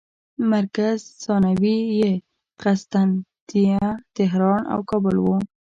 [0.51, 2.11] مرکز ثانوي یې
[2.61, 3.85] قسطنطنیه،
[4.15, 5.35] طهران او کابل وو.